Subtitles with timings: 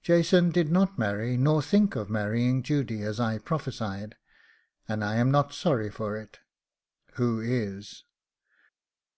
[0.00, 4.14] Jason did not marry, nor think of marrying Judy, as I prophesied,
[4.88, 6.38] and I am not sorry for it:
[7.16, 8.04] who is?